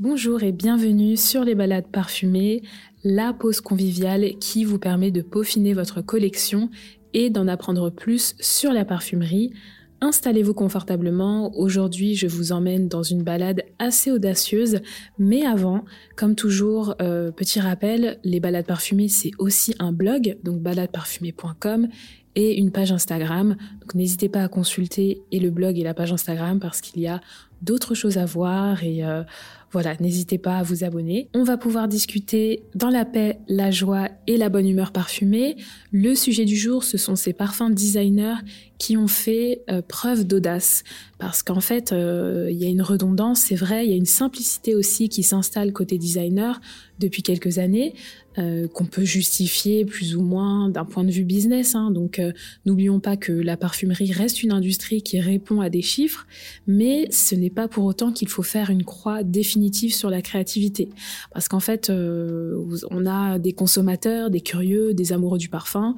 [0.00, 2.62] Bonjour et bienvenue sur les balades parfumées,
[3.02, 6.70] la pause conviviale qui vous permet de peaufiner votre collection
[7.14, 9.52] et d'en apprendre plus sur la parfumerie.
[10.00, 11.52] Installez-vous confortablement.
[11.58, 14.82] Aujourd'hui, je vous emmène dans une balade assez audacieuse.
[15.18, 15.84] Mais avant,
[16.14, 21.88] comme toujours, euh, petit rappel, les balades parfumées, c'est aussi un blog, donc baladeparfumée.com
[22.36, 23.56] et une page Instagram.
[23.80, 27.08] Donc n'hésitez pas à consulter et le blog et la page Instagram parce qu'il y
[27.08, 27.20] a
[27.62, 29.24] d'autres choses à voir et euh,
[29.70, 31.28] voilà, n'hésitez pas à vous abonner.
[31.34, 35.56] On va pouvoir discuter dans la paix, la joie et la bonne humeur parfumée.
[35.92, 38.36] Le sujet du jour, ce sont ces parfums designers
[38.78, 40.84] qui ont fait euh, preuve d'audace.
[41.18, 44.06] Parce qu'en fait, euh, il y a une redondance, c'est vrai, il y a une
[44.06, 46.60] simplicité aussi qui s'installe côté designer
[47.00, 47.94] depuis quelques années,
[48.38, 51.74] euh, qu'on peut justifier plus ou moins d'un point de vue business.
[51.74, 51.90] Hein.
[51.90, 52.20] Donc
[52.66, 56.26] n'oublions pas que la parfumerie reste une industrie qui répond à des chiffres,
[56.68, 60.88] mais ce n'est pas pour autant qu'il faut faire une croix définitive sur la créativité.
[61.32, 65.96] Parce qu'en fait, on a des consommateurs, des curieux, des amoureux du parfum,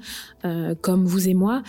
[0.81, 1.63] comme vous et moi,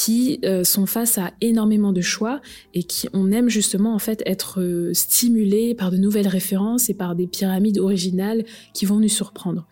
[0.00, 2.40] qui euh, sont face à énormément de choix
[2.72, 6.94] et qui on aime justement en fait être euh, stimulés par de nouvelles références et
[6.94, 9.66] par des pyramides originales qui vont nous surprendre.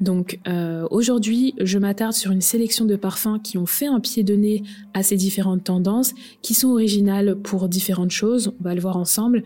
[0.00, 4.24] Donc euh, aujourd'hui, je m'attarde sur une sélection de parfums qui ont fait un pied
[4.24, 8.52] de nez à ces différentes tendances, qui sont originales pour différentes choses.
[8.58, 9.44] On va le voir ensemble.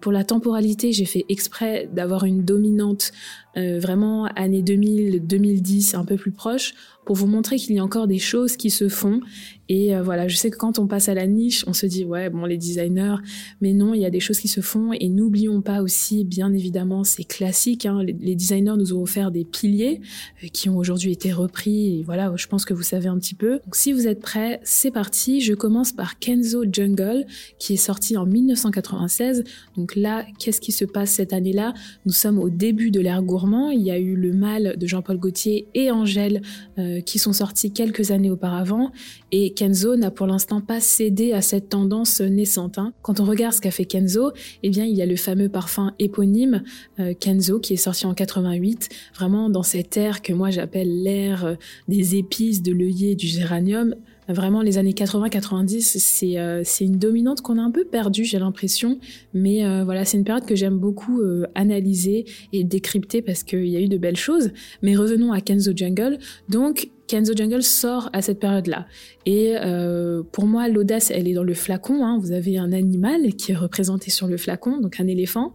[0.00, 3.12] pour la temporalité, j'ai fait exprès d'avoir une dominante
[3.54, 6.74] vraiment année 2000, 2010, un peu plus proche,
[7.06, 9.20] pour vous montrer qu'il y a encore des choses qui se font.
[9.68, 12.04] Et euh, voilà, je sais que quand on passe à la niche, on se dit
[12.04, 13.16] ouais, bon les designers,
[13.60, 14.92] mais non, il y a des choses qui se font.
[14.92, 17.86] Et n'oublions pas aussi, bien évidemment, c'est classique.
[17.86, 20.00] Hein, les, designers nous ont offert des piliers
[20.42, 21.98] euh, qui ont aujourd'hui été repris.
[21.98, 23.60] Et voilà, je pense que vous savez un petit peu.
[23.64, 25.40] Donc si vous êtes prêts, c'est parti.
[25.40, 27.24] Je commence par Kenzo Jungle,
[27.58, 29.44] qui est sorti en 1996.
[29.76, 31.72] Donc là, qu'est-ce qui se passe cette année-là?
[32.04, 33.70] Nous sommes au début de l'ère gourmand.
[33.70, 36.42] Il y a eu le mal de Jean-Paul Gaultier et Angèle.
[36.78, 38.90] Euh, euh, qui sont sortis quelques années auparavant
[39.32, 42.78] et Kenzo n'a pour l'instant pas cédé à cette tendance naissante.
[42.78, 42.92] Hein.
[43.02, 45.92] Quand on regarde ce qu'a fait Kenzo, eh bien il y a le fameux parfum
[45.98, 46.62] éponyme
[46.98, 51.44] euh, Kenzo qui est sorti en 88, vraiment dans cette ère que moi j'appelle l'ère
[51.44, 51.54] euh,
[51.88, 53.94] des épices, de l'œillet, du géranium.
[54.28, 58.98] Vraiment, les années 80-90, c'est euh, une dominante qu'on a un peu perdue, j'ai l'impression.
[59.34, 63.66] Mais euh, voilà, c'est une période que j'aime beaucoup euh, analyser et décrypter parce qu'il
[63.66, 64.50] y a eu de belles choses.
[64.82, 66.18] Mais revenons à Kenzo Jungle.
[66.48, 68.86] Donc, Kenzo Jungle sort à cette période-là.
[69.26, 72.04] Et euh, pour moi, l'audace, elle est dans le flacon.
[72.04, 72.18] Hein.
[72.20, 75.54] Vous avez un animal qui est représenté sur le flacon, donc un éléphant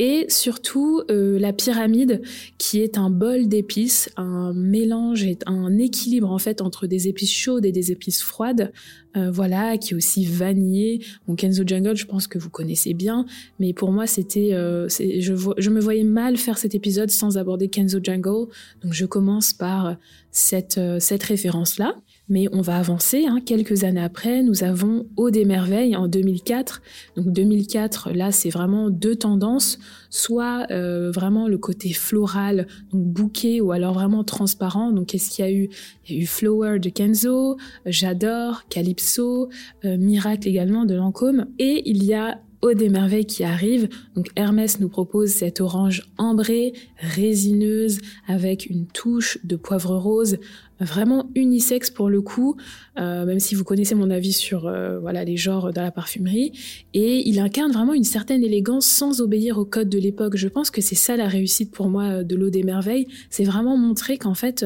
[0.00, 2.22] et surtout euh, la pyramide
[2.56, 7.30] qui est un bol d'épices, un mélange et un équilibre en fait entre des épices
[7.30, 8.72] chaudes et des épices froides.
[9.16, 11.04] Euh, voilà, qui est aussi vanillé.
[11.36, 13.26] Kenzo Jungle, je pense que vous connaissez bien,
[13.58, 17.98] mais pour moi c'était, euh, je, me voyais mal faire cet épisode sans aborder Kenzo
[18.00, 18.46] Jungle,
[18.82, 19.96] donc je commence par
[20.30, 21.96] cette cette référence là.
[22.30, 23.26] Mais on va avancer.
[23.26, 23.40] Hein.
[23.44, 26.80] Quelques années après, nous avons Eau des merveilles en 2004.
[27.16, 29.78] Donc 2004, là, c'est vraiment deux tendances.
[30.08, 34.92] Soit euh, vraiment le côté floral, donc bouquet, ou alors vraiment transparent.
[34.92, 35.68] Donc qu'est-ce qu'il y a eu?
[36.08, 39.50] Il y a eu Flower de Kenzo, J'adore, Calypso,
[39.84, 41.46] euh, Miracle également de Lancôme.
[41.58, 43.88] Et il y a Eau des merveilles qui arrive.
[44.14, 50.36] Donc Hermès nous propose cette orange ambrée, résineuse, avec une touche de poivre rose
[50.80, 52.56] vraiment unisexe pour le coup,
[52.98, 56.52] euh, même si vous connaissez mon avis sur euh, voilà les genres dans la parfumerie.
[56.94, 60.36] Et il incarne vraiment une certaine élégance sans obéir au code de l'époque.
[60.36, 63.06] Je pense que c'est ça la réussite pour moi euh, de l'eau des merveilles.
[63.28, 64.64] C'est vraiment montrer qu'en fait,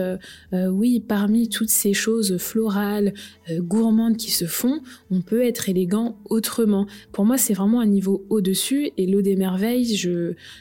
[0.53, 3.13] oui, parmi toutes ces choses florales,
[3.59, 6.87] gourmandes qui se font, on peut être élégant autrement.
[7.13, 8.91] Pour moi, c'est vraiment un niveau au-dessus.
[8.97, 9.99] Et l'eau des merveilles,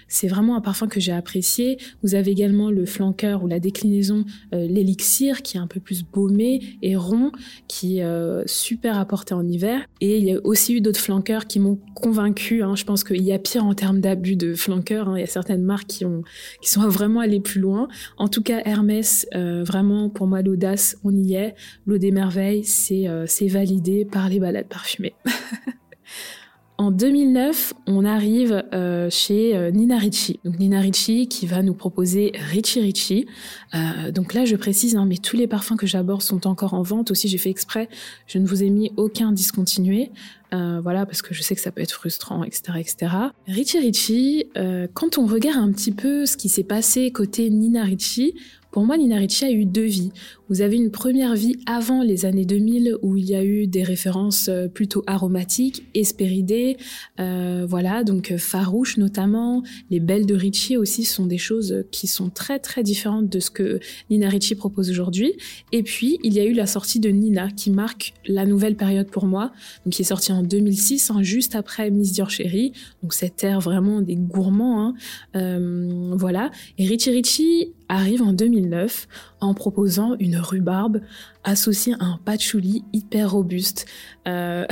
[0.07, 1.77] c'est vraiment un parfum que j'ai apprécié.
[2.01, 6.61] Vous avez également le flanqueur ou la déclinaison, l'élixir qui est un peu plus baumé
[6.81, 7.31] et rond,
[7.67, 9.81] qui est euh, super apporté en hiver.
[10.01, 12.63] Et il y a aussi eu d'autres flanqueurs qui m'ont convaincu.
[12.63, 12.75] Hein.
[12.75, 15.09] Je pense qu'il y a pire en termes d'abus de flanqueurs.
[15.09, 15.17] Hein.
[15.17, 16.23] Il y a certaines marques qui, ont,
[16.61, 17.87] qui sont vraiment allées plus loin.
[18.17, 21.55] En tout cas, Hermès, euh, vraiment pour moi l'audace, on y est.
[21.85, 25.15] L'eau des merveilles, c'est euh, c'est validé par les balades parfumées.
[26.83, 30.41] En 2009, on arrive euh, chez euh, Nina Ricci.
[30.43, 33.25] Donc Nina Ricci qui va nous proposer Ricci Ricci.
[33.73, 36.81] Euh, donc là, je précise, hein, mais tous les parfums que j'aborde sont encore en
[36.81, 37.09] vente.
[37.09, 37.87] Aussi, j'ai fait exprès,
[38.27, 40.11] je ne vous ai mis aucun discontinué.
[40.53, 43.11] Voilà, parce que je sais que ça peut être frustrant, etc., etc.
[43.47, 44.45] Richie Ricci,
[44.93, 48.35] quand on regarde un petit peu ce qui s'est passé côté Nina Ricci,
[48.73, 50.11] pour moi, Nina Ricci a eu deux vies.
[50.49, 53.83] Vous avez une première vie avant les années 2000 où il y a eu des
[53.83, 56.77] références euh, plutôt aromatiques, espéridées,
[57.19, 59.61] euh, voilà, donc euh, farouches notamment.
[59.91, 63.51] Les belles de Ricci aussi sont des choses qui sont très très différentes de ce
[63.51, 63.79] que
[64.09, 65.33] Nina Ricci propose aujourd'hui.
[65.71, 69.09] Et puis, il y a eu la sortie de Nina qui marque la nouvelle période
[69.11, 69.51] pour moi,
[69.85, 73.59] donc qui est sortie en 2006, hein, juste après Miss Dior Chérie, donc cette ère
[73.59, 74.93] vraiment des gourmands, hein,
[75.35, 76.51] euh, voilà.
[76.77, 79.07] Et Ricci Ricci arrive en 2009
[79.39, 81.01] en proposant une rhubarbe
[81.43, 83.85] associée à un patchouli hyper robuste.
[84.27, 84.65] Euh,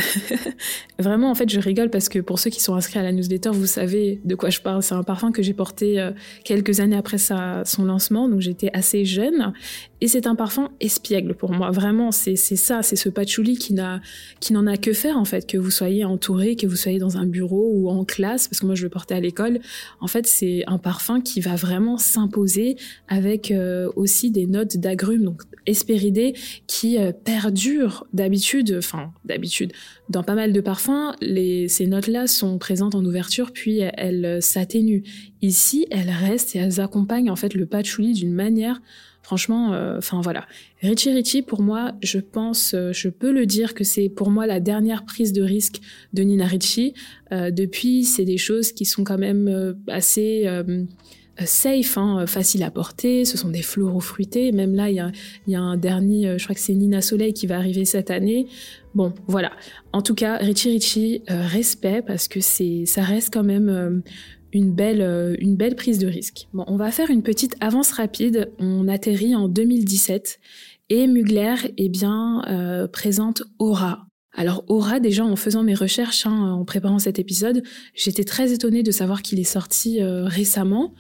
[1.00, 3.50] vraiment, en fait, je rigole parce que pour ceux qui sont inscrits à la newsletter,
[3.50, 4.82] vous savez de quoi je parle.
[4.82, 6.12] C'est un parfum que j'ai porté euh,
[6.46, 9.54] quelques années après son lancement, donc j'étais assez jeune.
[10.00, 11.70] Et c'est un parfum espiègle pour moi.
[11.70, 15.70] Vraiment, c'est ça, c'est ce patchouli qui n'en a que faire en fait, que vous
[15.70, 18.84] soyez entouré, que vous soyez dans un bureau ou en classe, parce que moi je
[18.84, 19.60] le portais à l'école.
[20.00, 22.78] En fait, c'est un parfum qui va vraiment s'imposer
[23.12, 26.34] avec euh, aussi des notes d'agrumes, donc espéridées,
[26.66, 29.74] qui euh, perdurent d'habitude, enfin d'habitude,
[30.08, 35.04] dans pas mal de parfums, les, ces notes-là sont présentes en ouverture, puis elles, s'atténuent.
[35.42, 38.82] Ici, elles restent et elles accompagnent en fait le patchouli d'une manière
[39.24, 40.48] Franchement, euh, enfin voilà.
[40.82, 44.48] Richie Richie, pour moi, je pense, euh, je peux le dire que c'est pour moi
[44.48, 45.80] la dernière prise de risque
[46.14, 46.94] de Nina Ricci.
[47.32, 50.84] depuis, c'est des choses qui sont quand même assez euh,
[51.46, 53.26] safe, hein, facile à porter.
[53.26, 54.52] Ce sont des floraux fruités.
[54.52, 54.96] Même là, il
[55.48, 58.12] y a, un dernier, euh, je crois que c'est Nina Soleil qui va arriver cette
[58.12, 58.48] année.
[58.96, 59.52] Bon, voilà.
[59.94, 64.02] En tout cas, Richie Richie, euh, respect parce que c'est, ça reste quand même
[64.54, 66.48] une belle, une belle prise de risque.
[66.54, 68.52] Bon, on va faire une petite avance rapide.
[68.60, 70.40] On atterrit en 2017
[70.90, 74.08] et Mugler, eh bien, présente Aura.
[74.34, 77.64] Alors Aura, déjà en faisant mes recherches, hein, en préparant cet épisode,
[77.94, 80.94] j'étais très étonnée de savoir qu'il est sorti récemment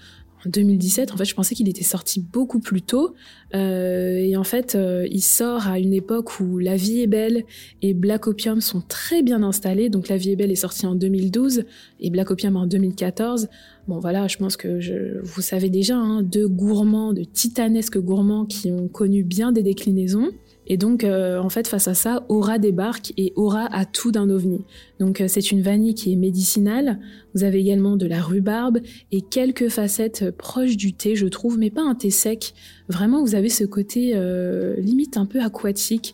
[0.46, 1.12] en 2017.
[1.12, 3.14] En fait, je pensais qu'il était sorti beaucoup plus tôt.
[3.54, 7.44] Euh, et en fait, euh, il sort à une époque où La vie est belle
[7.82, 9.90] et Black Opium sont très bien installés.
[9.90, 11.64] Donc La vie est belle est sorti en 2012
[12.00, 13.50] et Black Opium en 2014.
[13.88, 18.46] Bon voilà, je pense que je, vous savez déjà, hein, deux gourmands, de titanesques gourmands
[18.46, 20.32] qui ont connu bien des déclinaisons.
[20.68, 24.30] Et donc, euh, en fait, face à ça, Aura débarque et Aura a tout d'un
[24.30, 24.63] ovni.
[25.00, 27.00] Donc, euh, c'est une vanille qui est médicinale.
[27.34, 28.80] Vous avez également de la rhubarbe
[29.12, 32.54] et quelques facettes proches du thé, je trouve, mais pas un thé sec.
[32.90, 36.13] Vraiment, vous avez ce côté euh, limite un peu aquatique,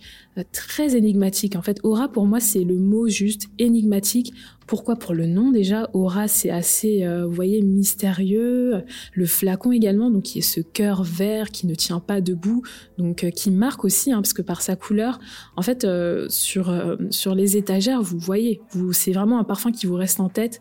[0.53, 1.55] très énigmatique.
[1.55, 4.33] En fait, Aura, pour moi, c'est le mot juste énigmatique.
[4.67, 8.83] Pourquoi Pour le nom déjà, Aura c'est assez, euh, vous voyez, mystérieux.
[9.13, 12.63] Le flacon également, donc qui est ce cœur vert qui ne tient pas debout,
[12.97, 15.19] donc euh, qui marque aussi, hein, parce que par sa couleur,
[15.55, 16.73] en fait, euh, sur
[17.11, 20.59] sur les étagères, vous voyez, vous c'est vraiment un parfum qui vous reste en tête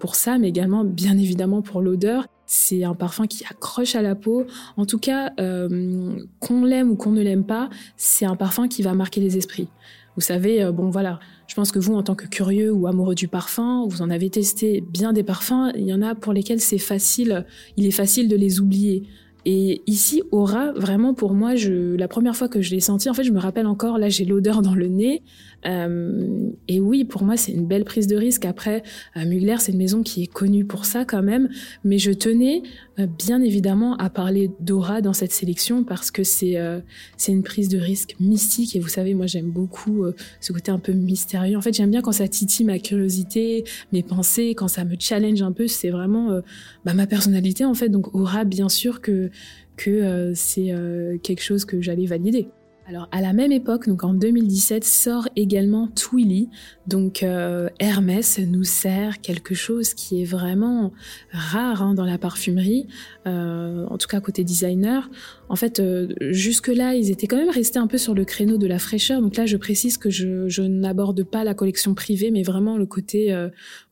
[0.00, 2.26] pour ça, mais également bien évidemment pour l'odeur.
[2.46, 4.44] C'est un parfum qui accroche à la peau.
[4.76, 8.92] En tout cas, qu'on l'aime ou qu'on ne l'aime pas, c'est un parfum qui va
[8.92, 9.68] marquer les esprits.
[10.16, 13.28] Vous savez, bon voilà, je pense que vous, en tant que curieux ou amoureux du
[13.28, 15.72] parfum, vous en avez testé bien des parfums.
[15.74, 19.04] Il y en a pour lesquels c'est facile, il est facile de les oublier.
[19.44, 23.14] Et ici, Aura, vraiment pour moi, je, la première fois que je l'ai senti, en
[23.14, 25.22] fait, je me rappelle encore, là, j'ai l'odeur dans le nez.
[25.66, 28.44] Euh, et oui, pour moi, c'est une belle prise de risque.
[28.44, 28.82] Après,
[29.16, 31.48] euh, Mugler, c'est une maison qui est connue pour ça quand même.
[31.84, 32.62] Mais je tenais,
[32.98, 36.80] euh, bien évidemment, à parler d'Aura dans cette sélection parce que c'est euh,
[37.16, 38.76] c'est une prise de risque mystique.
[38.76, 40.04] Et vous savez, moi, j'aime beaucoup
[40.40, 41.56] ce côté un peu mystérieux.
[41.56, 45.42] En fait, j'aime bien quand ça titille ma curiosité, mes pensées, quand ça me challenge
[45.42, 45.68] un peu.
[45.68, 46.40] C'est vraiment
[46.84, 47.88] bah, ma personnalité, en fait.
[47.88, 49.30] Donc, Aura, bien sûr que
[49.76, 50.74] que c'est
[51.22, 52.48] quelque chose que j'allais valider.
[52.88, 56.48] Alors à la même époque, donc en 2017, sort également Twilly.
[56.88, 60.92] Donc euh, Hermès nous sert quelque chose qui est vraiment
[61.30, 62.88] rare hein, dans la parfumerie,
[63.26, 65.08] euh, en tout cas côté designer.
[65.48, 68.66] En fait, euh, jusque-là, ils étaient quand même restés un peu sur le créneau de
[68.66, 69.22] la fraîcheur.
[69.22, 72.86] Donc là, je précise que je, je n'aborde pas la collection privée, mais vraiment le
[72.86, 73.34] côté,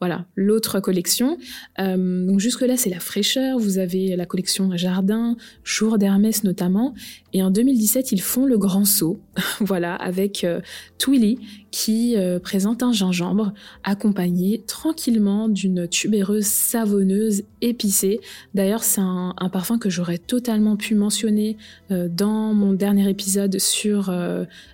[0.00, 1.38] voilà, l'autre collection.
[1.78, 3.59] donc jusque-là, c'est la fraîcheur.
[3.59, 6.94] Vous avez la collection Jardin, Jour d'Hermès notamment.
[7.32, 9.20] Et en 2017, ils font le grand saut,
[9.60, 10.60] voilà, avec euh,
[10.99, 11.38] Twilly
[11.70, 13.52] qui euh, présente un gingembre
[13.84, 18.20] accompagné tranquillement d'une tubéreuse savonneuse épicée.
[18.54, 21.56] D'ailleurs, c'est un, parfum que j'aurais totalement pu mentionner
[21.92, 24.12] euh, dans mon dernier épisode sur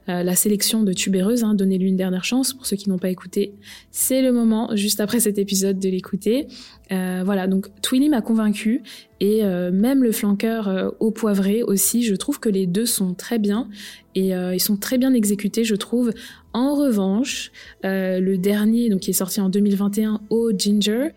[0.06, 1.44] la sélection de tubéreuses.
[1.44, 1.54] Hein.
[1.54, 3.52] Donnez-lui une dernière chance pour ceux qui n'ont pas écouté.
[3.90, 6.46] C'est le moment, juste après cet épisode, de l'écouter.
[6.90, 8.82] Voilà, donc Twilly m'a convaincu
[9.20, 12.02] et même le flanqueur au poivré aussi.
[12.02, 13.68] Je trouve que les deux sont très bien
[14.14, 16.12] et ils sont très bien exécutés, je trouve.
[16.52, 17.50] En revanche,
[17.82, 21.08] le dernier, donc qui est sorti en 2021 au ginger,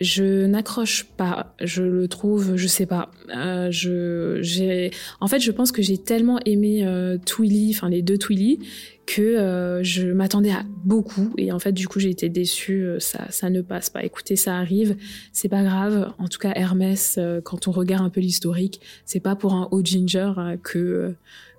[0.00, 1.54] je n'accroche pas.
[1.60, 3.10] Je le trouve, je sais pas.
[3.36, 4.90] Euh, je, j'ai,
[5.20, 8.58] en fait, je pense que j'ai tellement aimé euh, Twilly, enfin les deux Twilly,
[9.06, 12.84] que euh, je m'attendais à beaucoup et en fait, du coup, j'ai été déçue.
[12.84, 14.02] Euh, ça, ça ne passe pas.
[14.04, 14.96] Écoutez, ça arrive,
[15.32, 16.12] c'est pas grave.
[16.18, 19.68] En tout cas, Hermès, euh, quand on regarde un peu l'historique, c'est pas pour un
[19.70, 21.14] haut ginger que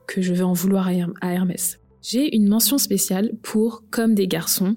[0.07, 0.89] que je vais en vouloir
[1.21, 1.79] à Hermès.
[2.01, 4.75] J'ai une mention spéciale pour Comme des garçons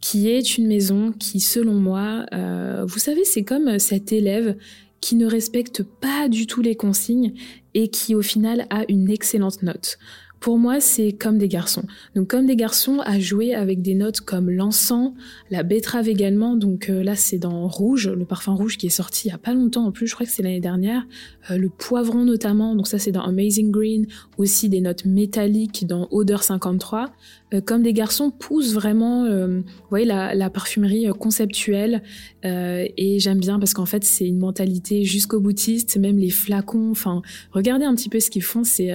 [0.00, 4.56] qui est une maison qui, selon moi, euh, vous savez, c'est comme cet élève
[5.00, 7.32] qui ne respecte pas du tout les consignes
[7.74, 9.98] et qui, au final, a une excellente note.
[10.40, 11.84] Pour moi, c'est comme des garçons.
[12.16, 15.12] Donc, comme des garçons, à jouer avec des notes comme l'encens,
[15.50, 16.56] la betterave également.
[16.56, 19.38] Donc euh, là, c'est dans Rouge, le parfum rouge qui est sorti il y a
[19.38, 20.06] pas longtemps en plus.
[20.06, 21.06] Je crois que c'est l'année dernière.
[21.50, 22.74] Euh, le poivron notamment.
[22.74, 24.06] Donc ça, c'est dans Amazing Green.
[24.38, 27.12] Aussi des notes métalliques dans Odeur 53.
[27.52, 32.02] Euh, comme des garçons poussent vraiment, vous voyez, la, la parfumerie conceptuelle.
[32.44, 35.96] et j'aime bien parce qu'en fait, c'est une mentalité jusqu'au boutiste.
[35.96, 36.90] Même les flacons.
[36.90, 38.64] Enfin, regardez un petit peu ce qu'ils font.
[38.64, 38.90] C'est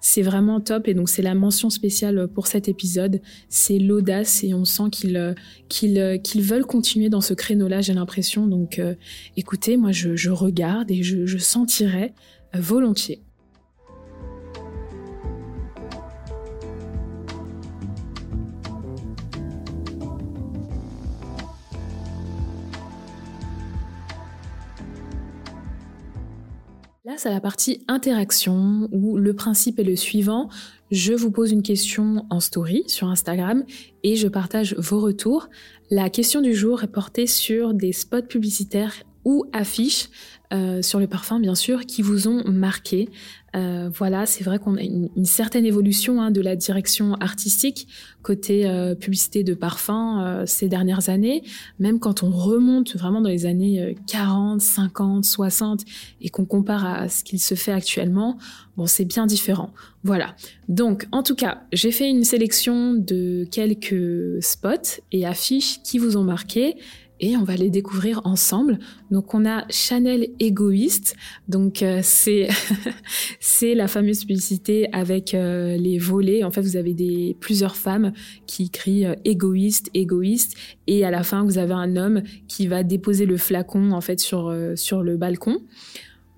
[0.00, 3.20] c'est vraiment top et donc c'est la mention spéciale pour cet épisode.
[3.48, 5.34] C'est l'audace et on sent qu'ils
[5.68, 8.46] qu'ils qu'ils veulent continuer dans ce créneau-là, j'ai l'impression.
[8.46, 8.94] Donc euh,
[9.36, 12.12] écoutez, moi je, je regarde et je, je sentirai
[12.54, 13.22] volontiers.
[27.08, 30.50] Là, c'est la partie interaction où le principe est le suivant.
[30.90, 33.64] Je vous pose une question en story sur Instagram
[34.02, 35.48] et je partage vos retours.
[35.90, 38.92] La question du jour est portée sur des spots publicitaires
[39.24, 40.10] ou affiches
[40.52, 43.08] euh, sur le parfum, bien sûr, qui vous ont marqué.
[43.58, 47.88] Euh, voilà, c'est vrai qu'on a une, certaine évolution hein, de la direction artistique
[48.22, 51.42] côté euh, publicité de parfum euh, ces dernières années.
[51.78, 55.80] Même quand on remonte vraiment dans les années 40, 50, 60
[56.20, 58.38] et qu'on compare à ce qu'il se fait actuellement,
[58.76, 59.72] bon, c'est bien différent.
[60.04, 60.36] Voilà.
[60.68, 66.16] Donc, en tout cas, j'ai fait une sélection de quelques spots et affiches qui vous
[66.16, 66.76] ont marqué
[67.20, 68.78] et on va les découvrir ensemble.
[69.10, 71.16] Donc on a Chanel égoïste,
[71.48, 72.48] donc euh, c'est
[73.40, 76.44] c'est la fameuse publicité avec euh, les volets.
[76.44, 78.12] En fait, vous avez des plusieurs femmes
[78.46, 80.56] qui crient euh, égoïste, égoïste,
[80.86, 84.20] et à la fin vous avez un homme qui va déposer le flacon en fait
[84.20, 85.58] sur sur le balcon.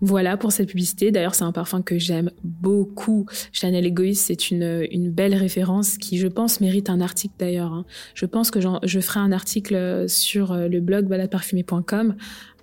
[0.01, 1.11] Voilà pour cette publicité.
[1.11, 3.27] D'ailleurs, c'est un parfum que j'aime beaucoup.
[3.53, 7.73] Chanel Egoist, c'est une, une belle référence qui, je pense, mérite un article d'ailleurs.
[7.73, 7.85] Hein.
[8.15, 12.17] Je pense que je ferai un article sur euh, le blog baladeparfumé.com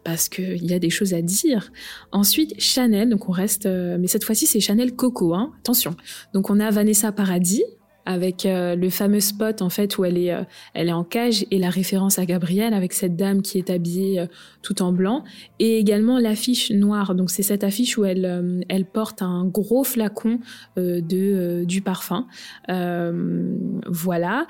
[0.04, 1.70] parce qu'il y a des choses à dire.
[2.14, 5.96] Ensuite, Chanel, donc on reste, euh, mais cette fois-ci c'est Chanel Coco, hein, attention.
[6.34, 7.66] Donc on a Vanessa Paradis,
[8.08, 11.46] avec euh, le fameux spot en fait où elle est, euh, elle est en cage
[11.52, 14.28] et la référence à Gabrielle avec cette dame qui est habillée euh,
[14.62, 15.26] tout en blanc
[15.60, 17.16] et également l'affiche noire.
[17.16, 20.40] Donc c'est cette affiche où elle, elle porte un gros flacon
[20.78, 22.28] de du parfum.
[22.68, 24.48] voilà.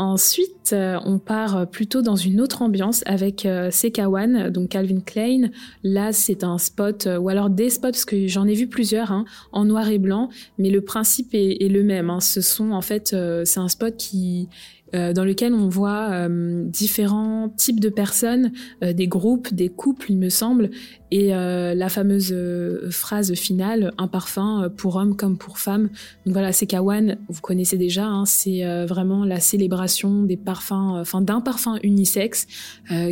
[0.00, 5.50] Ensuite, euh, on part plutôt dans une autre ambiance avec euh, Sekawan, donc Calvin Klein.
[5.82, 9.10] Là, c'est un spot, euh, ou alors des spots, parce que j'en ai vu plusieurs,
[9.10, 12.10] hein, en noir et blanc, mais le principe est, le même.
[12.10, 12.20] Hein.
[12.20, 14.48] Ce sont en fait, c'est un spot qui
[14.94, 18.52] euh, dans lequel on voit euh, différents types de personnes,
[18.82, 20.70] euh, des groupes, des couples, il me semble,
[21.10, 22.34] et la fameuse
[22.90, 25.88] phrase finale, un parfum pour homme comme pour femme.
[26.24, 31.20] Donc voilà, c'est Kawan, vous connaissez déjà, hein, c'est vraiment la célébration des parfums, enfin
[31.20, 32.46] d'un parfum unisexe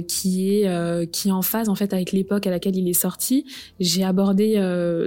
[0.08, 3.46] qui est qui est en phase en fait avec l'époque à laquelle il est sorti.
[3.80, 4.54] J'ai abordé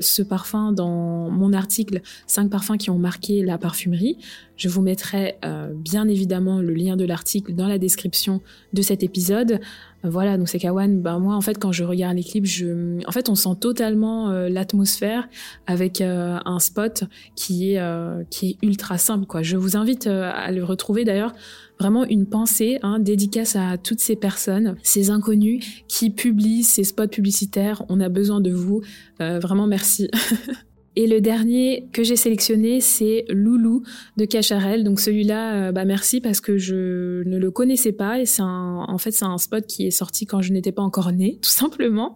[0.02, 4.18] ce parfum dans mon article 5 parfums qui ont marqué la parfumerie.
[4.56, 8.42] Je vous mettrai euh, bien évidemment le lien de l'article dans la description
[8.74, 9.60] de cet épisode.
[10.06, 11.02] Euh, voilà, donc c'est Kawan.
[11.02, 14.30] Ben moi, en fait, quand je regarde les clips, je, en fait, on sent totalement
[14.30, 15.28] euh, l'atmosphère
[15.68, 17.04] avec un spot
[17.36, 17.82] qui est
[18.30, 19.26] qui est ultra simple.
[19.26, 19.42] Quoi.
[19.42, 21.34] Je vous invite à le retrouver d'ailleurs.
[21.80, 27.08] Vraiment une pensée, hein, dédicace à toutes ces personnes, ces inconnus qui publient ces spots
[27.08, 27.84] publicitaires.
[27.88, 28.82] On a besoin de vous.
[29.20, 30.10] vraiment merci.
[31.00, 33.84] Et le dernier que j'ai sélectionné, c'est Loulou
[34.18, 34.84] de Cacharel.
[34.84, 38.98] Donc celui-là, euh, bah merci parce que je ne le connaissais pas et c'est en
[38.98, 42.16] fait c'est un spot qui est sorti quand je n'étais pas encore née, tout simplement.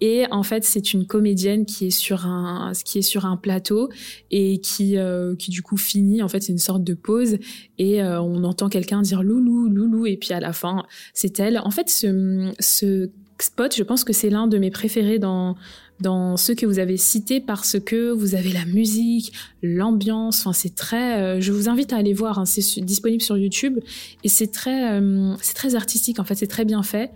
[0.00, 3.90] Et en fait, c'est une comédienne qui est sur un qui est sur un plateau
[4.30, 6.22] et qui euh, qui du coup finit.
[6.22, 7.36] En fait, c'est une sorte de pause
[7.76, 11.60] et euh, on entend quelqu'un dire Loulou, Loulou et puis à la fin, c'est elle.
[11.62, 15.56] En fait, ce ce spot, je pense que c'est l'un de mes préférés dans
[16.02, 19.32] dans ceux que vous avez cités parce que vous avez la musique,
[19.62, 21.20] l'ambiance, enfin c'est très...
[21.20, 23.78] Euh, je vous invite à aller voir, hein, c'est disponible sur YouTube
[24.24, 27.10] et c'est très, euh, c'est très artistique en fait, c'est très bien fait.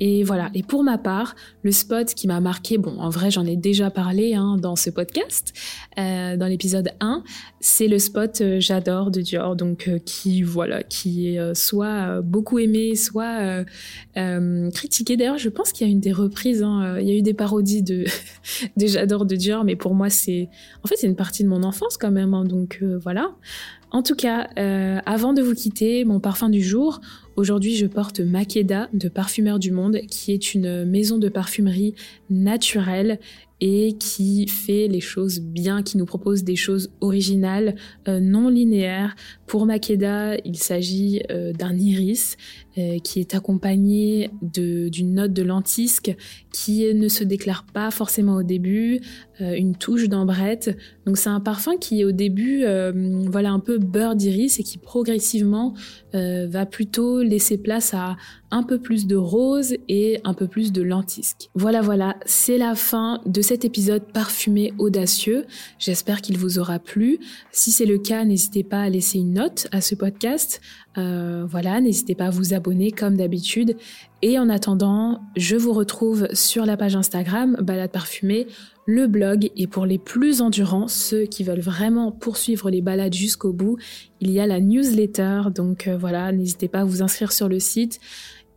[0.00, 0.50] Et voilà.
[0.54, 3.90] Et pour ma part, le spot qui m'a marqué, bon, en vrai, j'en ai déjà
[3.90, 5.52] parlé hein, dans ce podcast,
[5.98, 7.24] euh, dans l'épisode 1,
[7.60, 12.58] c'est le spot euh, J'adore de Dior, donc euh, qui, voilà, qui est soit beaucoup
[12.58, 13.64] aimé, soit
[14.74, 15.16] critiqué.
[15.16, 17.34] D'ailleurs, je pense qu'il y a une des reprises, hein, il y a eu des
[17.34, 18.04] parodies de,
[18.76, 20.48] de J'adore de Dior, mais pour moi, c'est,
[20.84, 23.34] en fait, c'est une partie de mon enfance quand même, hein, donc voilà.
[23.90, 24.48] En tout cas,
[25.06, 27.00] avant de vous quitter, mon parfum du jour,
[27.38, 31.94] Aujourd'hui, je porte Makeda de Parfumeur du Monde, qui est une maison de parfumerie
[32.30, 33.20] naturelle
[33.60, 37.76] et qui fait les choses bien, qui nous propose des choses originales,
[38.08, 39.14] euh, non linéaires.
[39.46, 42.36] Pour Makeda, il s'agit euh, d'un iris
[42.78, 46.14] euh, qui est accompagné d'une note de lentisque
[46.52, 49.00] qui ne se déclare pas forcément au début,
[49.40, 50.76] une touche d'ambrette.
[51.06, 52.64] Donc c'est un parfum qui au début,
[53.30, 55.74] voilà un peu beurre d'iris et qui progressivement
[56.12, 58.16] va plutôt laisser place à
[58.50, 61.50] un peu plus de rose et un peu plus de lentisque.
[61.54, 65.44] Voilà, voilà, c'est la fin de cet épisode parfumé audacieux.
[65.78, 67.18] J'espère qu'il vous aura plu.
[67.52, 70.60] Si c'est le cas, n'hésitez pas à laisser une note à ce podcast.
[70.96, 73.76] Euh, voilà, n'hésitez pas à vous abonner comme d'habitude.
[74.22, 78.46] Et en attendant, je vous retrouve sur la page Instagram Balade Parfumée,
[78.86, 83.52] le blog et pour les plus endurants, ceux qui veulent vraiment poursuivre les balades jusqu'au
[83.52, 83.76] bout,
[84.20, 85.42] il y a la newsletter.
[85.54, 88.00] Donc euh, voilà, n'hésitez pas à vous inscrire sur le site.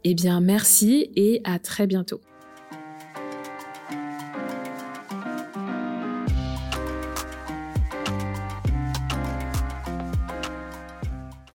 [0.04, 2.22] Eh bien, merci et à très bientôt.